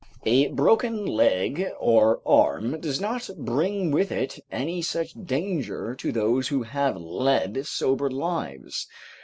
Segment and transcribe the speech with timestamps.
[0.25, 6.47] A broken leg or arm does not bring with it any such danger to those
[6.47, 8.87] who have led sober lives.